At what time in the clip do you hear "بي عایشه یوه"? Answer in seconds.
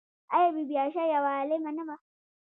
0.69-1.31